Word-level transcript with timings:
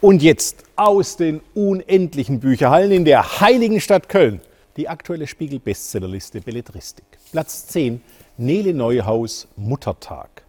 Und 0.00 0.22
jetzt 0.22 0.62
aus 0.76 1.16
den 1.16 1.40
unendlichen 1.54 2.38
Bücherhallen 2.38 2.92
in 2.92 3.04
der 3.04 3.40
heiligen 3.40 3.80
Stadt 3.80 4.08
Köln 4.08 4.40
die 4.76 4.88
aktuelle 4.88 5.26
Spiegel-Bestsellerliste 5.26 6.40
Belletristik. 6.40 7.04
Platz 7.32 7.66
10, 7.66 8.00
Nele 8.36 8.74
Neuhaus, 8.74 9.48
Muttertag. 9.56 10.44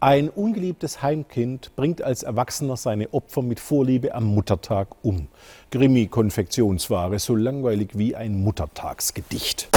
Ein 0.00 0.28
ungeliebtes 0.28 1.00
Heimkind 1.00 1.76
bringt 1.76 2.02
als 2.02 2.24
Erwachsener 2.24 2.76
seine 2.76 3.14
Opfer 3.14 3.42
mit 3.42 3.60
Vorliebe 3.60 4.16
am 4.16 4.24
Muttertag 4.24 4.88
um. 5.02 5.28
Grimmi-Konfektionsware, 5.70 7.20
so 7.20 7.36
langweilig 7.36 7.90
wie 7.94 8.16
ein 8.16 8.42
Muttertagsgedicht. 8.42 9.68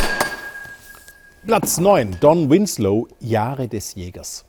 Platz 1.45 1.79
9, 1.79 2.17
Don 2.19 2.49
Winslow, 2.49 3.07
Jahre 3.19 3.67
des 3.67 3.93
Jägers. 3.93 4.45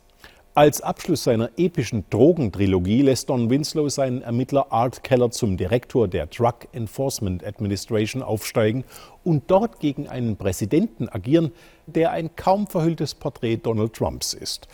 Als 0.55 0.81
Abschluss 0.81 1.23
seiner 1.23 1.49
epischen 1.57 2.05
Drogentrilogie 2.11 3.01
lässt 3.01 3.31
Don 3.31 3.49
Winslow 3.49 3.89
seinen 3.89 4.21
Ermittler 4.21 4.71
Art 4.71 5.03
Keller 5.03 5.31
zum 5.31 5.57
Direktor 5.57 6.07
der 6.07 6.27
Drug 6.27 6.67
Enforcement 6.73 7.43
Administration 7.43 8.21
aufsteigen 8.21 8.83
und 9.23 9.49
dort 9.49 9.79
gegen 9.79 10.07
einen 10.07 10.37
Präsidenten 10.37 11.09
agieren, 11.09 11.53
der 11.87 12.11
ein 12.11 12.35
kaum 12.35 12.67
verhülltes 12.67 13.15
Porträt 13.15 13.61
Donald 13.63 13.93
Trumps 13.93 14.35
ist. 14.35 14.67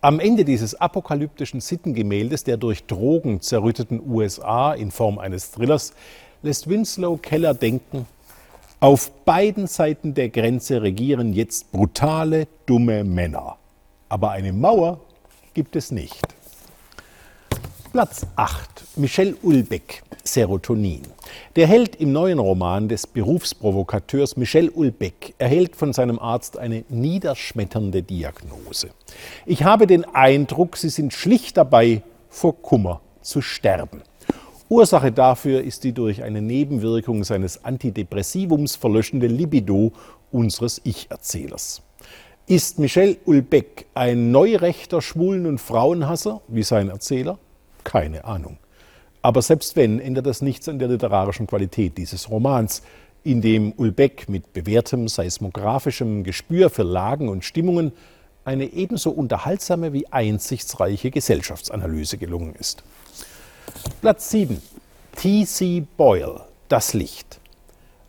Am 0.00 0.20
Ende 0.20 0.46
dieses 0.46 0.74
apokalyptischen 0.74 1.60
Sittengemäldes 1.60 2.44
der 2.44 2.56
durch 2.56 2.86
Drogen 2.86 3.42
zerrütteten 3.42 4.00
USA 4.08 4.72
in 4.72 4.90
Form 4.90 5.18
eines 5.18 5.50
Thrillers 5.50 5.92
lässt 6.40 6.66
Winslow 6.66 7.18
Keller 7.18 7.52
denken, 7.52 8.06
auf 8.80 9.10
beiden 9.26 9.66
Seiten 9.66 10.14
der 10.14 10.30
Grenze 10.30 10.80
regieren 10.80 11.34
jetzt 11.34 11.72
brutale, 11.72 12.48
dumme 12.64 13.04
Männer. 13.04 13.58
Aber 14.08 14.30
eine 14.30 14.54
Mauer 14.54 15.00
gibt 15.56 15.74
es 15.74 15.90
nicht. 15.90 16.22
Platz 17.90 18.26
8. 18.36 18.84
Michel 18.96 19.38
Ulbeck, 19.40 20.02
Serotonin. 20.22 21.00
Der 21.56 21.66
Held 21.66 21.96
im 21.96 22.12
neuen 22.12 22.38
Roman 22.38 22.88
des 22.88 23.06
Berufsprovokateurs 23.06 24.36
Michel 24.36 24.68
Ulbeck 24.68 25.34
erhält 25.38 25.74
von 25.74 25.94
seinem 25.94 26.18
Arzt 26.18 26.58
eine 26.58 26.84
niederschmetternde 26.90 28.02
Diagnose. 28.02 28.90
Ich 29.46 29.62
habe 29.62 29.86
den 29.86 30.04
Eindruck, 30.04 30.76
Sie 30.76 30.90
sind 30.90 31.14
schlicht 31.14 31.56
dabei, 31.56 32.02
vor 32.28 32.60
Kummer 32.60 33.00
zu 33.22 33.40
sterben. 33.40 34.02
Ursache 34.68 35.10
dafür 35.10 35.62
ist 35.62 35.84
die 35.84 35.92
durch 35.92 36.22
eine 36.22 36.42
Nebenwirkung 36.42 37.24
seines 37.24 37.64
Antidepressivums 37.64 38.76
verlöschende 38.76 39.26
Libido 39.26 39.92
unseres 40.30 40.82
Ich-Erzählers. 40.84 41.80
Ist 42.48 42.78
Michel 42.78 43.16
Ulbeck 43.24 43.86
ein 43.94 44.30
neurechter 44.30 45.02
Schwulen- 45.02 45.46
und 45.46 45.58
Frauenhasser, 45.58 46.42
wie 46.46 46.62
sein 46.62 46.90
Erzähler? 46.90 47.40
Keine 47.82 48.24
Ahnung. 48.24 48.58
Aber 49.20 49.42
selbst 49.42 49.74
wenn, 49.74 49.98
ändert 49.98 50.26
das 50.26 50.42
nichts 50.42 50.68
an 50.68 50.78
der 50.78 50.86
literarischen 50.86 51.48
Qualität 51.48 51.98
dieses 51.98 52.30
Romans, 52.30 52.82
in 53.24 53.40
dem 53.42 53.72
Ulbeck 53.76 54.28
mit 54.28 54.52
bewährtem 54.52 55.08
seismografischem 55.08 56.22
Gespür 56.22 56.70
für 56.70 56.84
Lagen 56.84 57.28
und 57.28 57.44
Stimmungen 57.44 57.90
eine 58.44 58.72
ebenso 58.72 59.10
unterhaltsame 59.10 59.92
wie 59.92 60.06
einsichtsreiche 60.12 61.10
Gesellschaftsanalyse 61.10 62.16
gelungen 62.16 62.54
ist. 62.54 62.84
Platz 64.00 64.30
7. 64.30 64.62
T.C. 65.16 65.84
Boyle, 65.96 66.42
Das 66.68 66.94
Licht. 66.94 67.25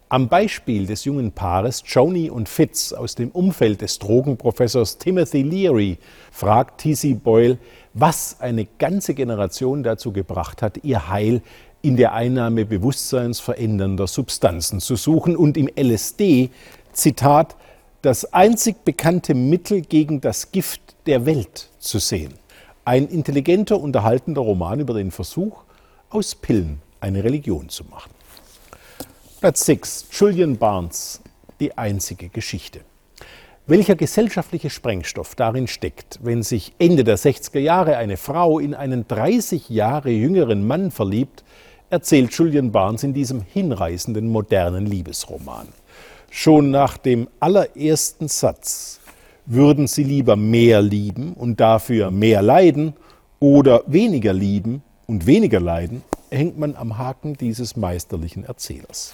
Am 0.10 0.30
Beispiel 0.30 0.86
des 0.86 1.04
jungen 1.04 1.34
Paares 1.34 1.84
Joni 1.86 2.30
und 2.30 2.48
Fitz 2.48 2.94
aus 2.94 3.16
dem 3.16 3.30
Umfeld 3.30 3.82
des 3.82 4.00
Drogenprofessors 4.00 5.00
Timothy 5.00 5.42
Leary 5.42 5.98
fragt 6.32 6.80
T.C. 6.80 7.16
Boyle, 7.16 7.58
was 7.94 8.38
eine 8.40 8.66
ganze 8.80 9.14
Generation 9.14 9.84
dazu 9.84 10.14
gebracht 10.14 10.62
hat, 10.62 10.86
ihr 10.86 11.10
Heil 11.10 11.42
in 11.82 11.98
der 11.98 12.14
Einnahme 12.14 12.64
bewusstseinsverändernder 12.64 14.08
Substanzen 14.08 14.80
zu 14.80 14.96
suchen 14.96 15.36
und 15.36 15.58
im 15.58 15.70
LSD, 15.76 16.52
Zitat, 16.94 17.58
das 18.02 18.32
einzig 18.34 18.86
bekannte 18.86 19.34
Mittel 19.34 19.82
gegen 19.82 20.22
das 20.22 20.54
Gift 20.54 20.96
der 21.06 21.26
Welt 21.26 21.70
zu 21.80 22.00
sehen. 22.00 22.34
Ein 22.86 23.10
intelligenter, 23.10 23.78
unterhaltender 23.78 24.40
Roman 24.40 24.80
über 24.80 24.94
den 24.94 25.12
Versuch, 25.12 25.64
aus 26.10 26.34
Pillen 26.34 26.82
eine 27.02 27.26
Religion 27.26 27.68
zu 27.68 27.84
machen. 27.84 28.17
Platz 29.40 29.68
6. 29.68 30.08
Julian 30.14 30.58
Barnes, 30.58 31.22
die 31.60 31.78
einzige 31.78 32.28
Geschichte. 32.28 32.80
Welcher 33.68 33.96
gesellschaftliche 33.96 34.72
Sprengstoff 34.72 35.36
darin 35.36 35.68
steckt, 35.68 36.18
wenn 36.24 36.42
sich 36.42 36.74
Ende 36.80 37.04
der 37.04 37.20
60er 37.20 37.60
Jahre 37.60 37.98
eine 37.98 38.18
Frau 38.18 38.58
in 38.58 38.74
einen 38.74 39.08
30 39.08 39.70
Jahre 39.70 40.10
jüngeren 40.10 40.66
Mann 40.66 40.90
verliebt, 40.90 41.44
erzählt 41.92 42.34
Julian 42.34 42.72
Barnes 42.72 43.04
in 43.04 43.14
diesem 43.14 43.42
hinreißenden 43.44 44.28
modernen 44.28 44.88
Liebesroman. 44.88 45.68
Schon 46.32 46.72
nach 46.72 46.98
dem 46.98 47.28
allerersten 47.40 48.30
Satz 48.30 49.00
würden 49.46 49.86
sie 49.86 50.04
lieber 50.04 50.36
mehr 50.36 50.82
lieben 50.82 51.34
und 51.34 51.60
dafür 51.60 52.10
mehr 52.10 52.42
leiden 52.42 52.96
oder 53.40 53.84
weniger 53.86 54.34
lieben 54.34 54.82
und 55.06 55.28
weniger 55.28 55.60
leiden, 55.60 56.02
hängt 56.30 56.58
man 56.58 56.76
am 56.76 56.98
Haken 56.98 57.36
dieses 57.36 57.76
meisterlichen 57.76 58.44
Erzählers. 58.44 59.14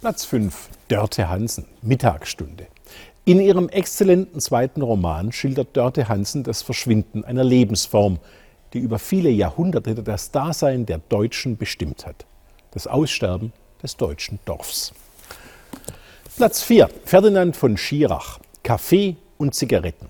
Platz 0.00 0.24
5. 0.24 0.68
Dörte 0.88 1.28
Hansen, 1.28 1.66
Mittagsstunde. 1.82 2.66
In 3.24 3.40
ihrem 3.40 3.70
exzellenten 3.70 4.40
zweiten 4.40 4.82
Roman 4.82 5.32
schildert 5.32 5.76
Dörte 5.76 6.08
Hansen 6.08 6.42
das 6.42 6.62
Verschwinden 6.62 7.24
einer 7.24 7.44
Lebensform, 7.44 8.18
die 8.74 8.80
über 8.80 8.98
viele 8.98 9.30
Jahrhunderte 9.30 9.94
das 9.94 10.30
Dasein 10.30 10.84
der 10.84 10.98
Deutschen 10.98 11.56
bestimmt 11.56 12.06
hat. 12.06 12.26
Das 12.72 12.86
Aussterben 12.86 13.52
des 13.82 13.96
deutschen 13.96 14.40
Dorfs. 14.44 14.92
Platz 16.36 16.62
4. 16.62 16.90
Ferdinand 17.04 17.56
von 17.56 17.76
Schirach, 17.76 18.40
Kaffee 18.62 19.16
und 19.38 19.54
Zigaretten. 19.54 20.08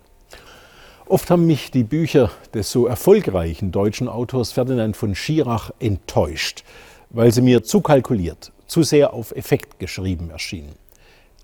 Oft 1.06 1.31
haben 1.31 1.47
mich 1.47 1.70
die 1.70 1.84
Bücher 1.84 2.31
des 2.54 2.70
so 2.70 2.87
erfolgreichen 2.87 3.70
deutschen 3.70 4.09
Autors 4.09 4.53
Ferdinand 4.53 4.97
von 4.97 5.15
Schirach 5.15 5.70
enttäuscht, 5.78 6.65
weil 7.10 7.31
sie 7.31 7.42
mir 7.42 7.62
zu 7.62 7.82
kalkuliert, 7.82 8.53
zu 8.66 8.82
sehr 8.82 9.12
auf 9.12 9.31
Effekt 9.32 9.78
geschrieben 9.78 10.31
erschienen. 10.31 10.72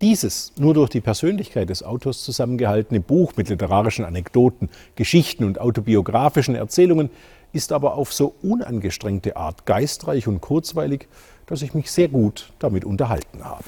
Dieses 0.00 0.54
nur 0.56 0.72
durch 0.72 0.88
die 0.88 1.03
Persönlichkeit 1.03 1.69
des 1.69 1.82
Autors 1.82 2.25
zusammengehaltene 2.25 3.00
Buch 3.00 3.34
mit 3.37 3.50
literarischen 3.50 4.06
Anekdoten, 4.06 4.70
Geschichten 4.97 5.44
und 5.44 5.60
autobiografischen 5.60 6.54
Erzählungen 6.54 7.10
ist 7.53 7.70
aber 7.72 7.94
auf 7.94 8.15
so 8.15 8.34
unangestrengte 8.41 9.37
Art 9.37 9.66
geistreich 9.66 10.26
und 10.26 10.41
kurzweilig, 10.41 11.06
dass 11.44 11.60
ich 11.60 11.75
mich 11.75 11.91
sehr 11.91 12.09
gut 12.09 12.50
damit 12.60 12.87
unterhalten 12.87 13.44
habe. 13.44 13.65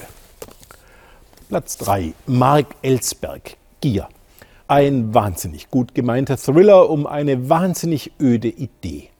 Platz 1.50 1.76
3. 1.76 2.14
Mark 2.26 2.76
Ellsberg, 2.80 3.58
Gier. 3.82 4.08
Ein 4.72 5.12
wahnsinnig 5.12 5.68
gut 5.68 5.94
gemeinter 5.94 6.38
Thriller 6.38 6.88
um 6.88 7.06
eine 7.06 7.50
wahnsinnig 7.50 8.12
öde 8.18 8.48
Idee. 8.48 9.10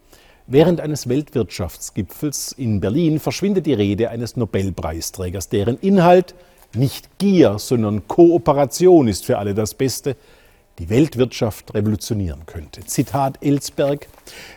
Während 0.46 0.80
eines 0.80 1.10
Weltwirtschaftsgipfels 1.10 2.52
in 2.52 2.80
Berlin 2.80 3.20
verschwindet 3.20 3.66
die 3.66 3.74
Rede 3.74 4.08
eines 4.08 4.34
Nobelpreisträgers, 4.38 5.50
deren 5.50 5.76
Inhalt 5.80 6.34
nicht 6.74 7.18
Gier, 7.18 7.58
sondern 7.58 8.08
Kooperation 8.08 9.08
ist 9.08 9.26
für 9.26 9.36
alle 9.36 9.52
das 9.52 9.74
Beste, 9.74 10.16
die 10.78 10.88
Weltwirtschaft 10.88 11.74
revolutionieren 11.74 12.46
könnte. 12.46 12.80
Zitat 12.86 13.36
Ellsberg. 13.44 14.08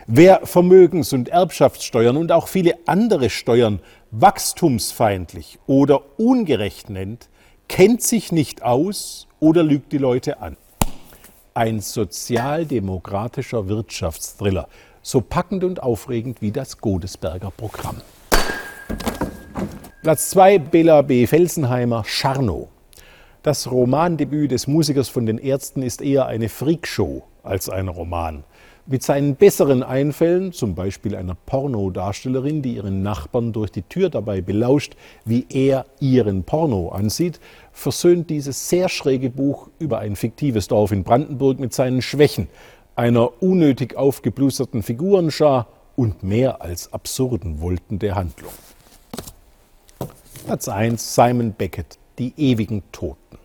Wer 0.06 0.46
Vermögens- 0.46 1.12
und 1.12 1.28
Erbschaftssteuern 1.28 2.16
und 2.16 2.32
auch 2.32 2.48
viele 2.48 2.74
andere 2.86 3.28
Steuern 3.28 3.80
wachstumsfeindlich 4.12 5.58
oder 5.66 6.18
ungerecht 6.18 6.88
nennt, 6.88 7.28
kennt 7.68 8.00
sich 8.00 8.32
nicht 8.32 8.62
aus 8.62 9.26
oder 9.40 9.62
lügt 9.62 9.92
die 9.92 9.98
Leute 9.98 10.40
an. 10.40 10.56
Ein 11.56 11.80
sozialdemokratischer 11.80 13.66
Wirtschaftsthriller 13.66 14.68
so 15.00 15.22
packend 15.22 15.64
und 15.64 15.82
aufregend 15.82 16.42
wie 16.42 16.52
das 16.52 16.82
Godesberger 16.82 17.50
Programm. 17.50 18.02
Platz 20.02 20.28
2 20.28 20.58
Bela 20.58 21.00
B. 21.00 21.26
Felsenheimer 21.26 22.04
Charno. 22.04 22.68
Das 23.42 23.70
Romandebüt 23.70 24.50
des 24.50 24.66
Musikers 24.66 25.08
von 25.08 25.24
den 25.24 25.38
Ärzten 25.38 25.80
ist 25.80 26.02
eher 26.02 26.26
eine 26.26 26.50
Freakshow 26.50 27.22
als 27.42 27.70
ein 27.70 27.88
Roman. 27.88 28.44
Mit 28.88 29.02
seinen 29.02 29.34
besseren 29.34 29.82
Einfällen, 29.82 30.52
zum 30.52 30.76
Beispiel 30.76 31.16
einer 31.16 31.34
Pornodarstellerin, 31.34 32.62
die 32.62 32.76
ihren 32.76 33.02
Nachbarn 33.02 33.52
durch 33.52 33.72
die 33.72 33.82
Tür 33.82 34.10
dabei 34.10 34.40
belauscht, 34.40 34.94
wie 35.24 35.44
er 35.48 35.86
ihren 35.98 36.44
Porno 36.44 36.90
ansieht, 36.90 37.40
versöhnt 37.72 38.30
dieses 38.30 38.68
sehr 38.68 38.88
schräge 38.88 39.28
Buch 39.28 39.68
über 39.80 39.98
ein 39.98 40.14
fiktives 40.14 40.68
Dorf 40.68 40.92
in 40.92 41.02
Brandenburg 41.02 41.58
mit 41.58 41.74
seinen 41.74 42.00
Schwächen, 42.00 42.46
einer 42.94 43.42
unnötig 43.42 43.96
aufgeblusterten 43.96 44.84
Figurenschar 44.84 45.66
und 45.96 46.22
mehr 46.22 46.62
als 46.62 46.92
absurden 46.92 47.60
Wolten 47.60 47.98
der 47.98 48.14
Handlung. 48.14 48.52
Platz 50.46 50.68
1 50.68 51.12
Simon 51.12 51.54
Beckett 51.54 51.98
Die 52.20 52.32
ewigen 52.36 52.84
Toten. 52.92 53.38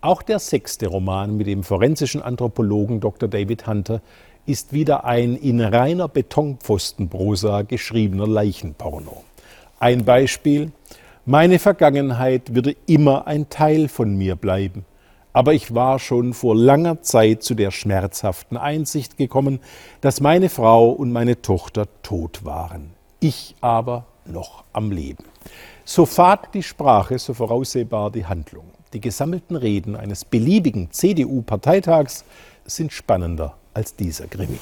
Auch 0.00 0.22
der 0.22 0.38
sechste 0.38 0.86
Roman 0.86 1.36
mit 1.36 1.48
dem 1.48 1.64
forensischen 1.64 2.22
Anthropologen 2.22 3.00
Dr. 3.00 3.28
David 3.28 3.66
Hunter 3.66 4.00
ist 4.46 4.72
wieder 4.72 5.04
ein 5.04 5.36
in 5.36 5.60
reiner 5.60 6.08
Betonpfostenprosa 6.08 7.62
geschriebener 7.62 8.26
Leichenporno. 8.26 9.24
Ein 9.78 10.04
Beispiel. 10.04 10.72
Meine 11.26 11.58
Vergangenheit 11.58 12.54
würde 12.54 12.74
immer 12.86 13.26
ein 13.26 13.48
Teil 13.48 13.88
von 13.88 14.16
mir 14.16 14.36
bleiben. 14.36 14.84
Aber 15.32 15.54
ich 15.54 15.74
war 15.74 15.98
schon 15.98 16.34
vor 16.34 16.56
langer 16.56 17.02
Zeit 17.02 17.42
zu 17.42 17.54
der 17.54 17.70
schmerzhaften 17.70 18.56
Einsicht 18.56 19.16
gekommen, 19.16 19.60
dass 20.00 20.20
meine 20.20 20.48
Frau 20.48 20.90
und 20.90 21.12
meine 21.12 21.40
Tochter 21.40 21.86
tot 22.02 22.44
waren. 22.44 22.90
Ich 23.20 23.54
aber 23.60 24.06
noch 24.24 24.64
am 24.72 24.90
Leben. 24.90 25.24
So 25.84 26.06
fad 26.06 26.52
die 26.54 26.62
Sprache, 26.62 27.18
so 27.18 27.34
voraussehbar 27.34 28.10
die 28.10 28.26
Handlung. 28.26 28.64
Die 28.92 29.00
gesammelten 29.00 29.54
Reden 29.54 29.94
eines 29.94 30.24
beliebigen 30.24 30.90
CDU-Parteitags 30.90 32.24
sind 32.64 32.92
spannender 32.92 33.54
als 33.74 33.94
dieser 33.94 34.26
Krimi. 34.26 34.58